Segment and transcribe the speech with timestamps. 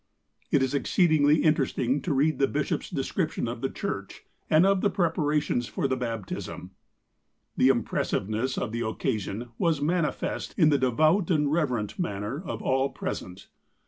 [0.51, 4.81] "It is exceedingly interesting to read the bishop's de scription of the church, and of
[4.81, 6.71] the preparations for the baptism:
[7.55, 12.89] "The impressiveness of the occasion was manifest in the devout and reverent manner of all
[12.89, 13.49] present.